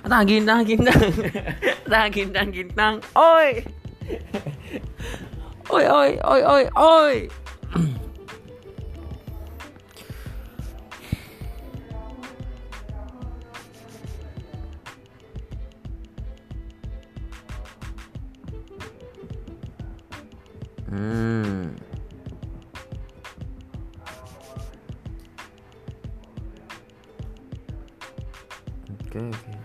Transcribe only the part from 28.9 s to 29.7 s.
Okay, okay.